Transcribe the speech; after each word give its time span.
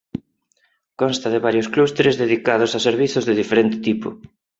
Consta 1.01 1.27
de 1.33 1.43
varios 1.47 1.69
clústeres 1.73 2.19
dedicados 2.23 2.71
a 2.73 2.79
servizos 2.87 3.23
de 3.25 3.37
diferente 3.41 3.77
tipo. 3.87 4.07